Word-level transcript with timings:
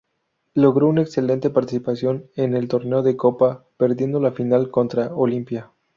Logró 0.55 0.87
una 0.87 1.03
excelente 1.03 1.51
participación 1.51 2.25
en 2.35 2.55
el 2.55 2.67
torneo 2.67 3.03
de 3.03 3.15
copa, 3.15 3.65
perdiendo 3.77 4.19
la 4.19 4.31
final 4.31 4.71
contra 4.71 5.13
Olimpia. 5.13 5.71